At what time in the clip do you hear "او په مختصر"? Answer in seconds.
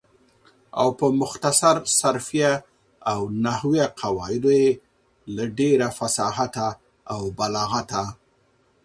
0.79-1.75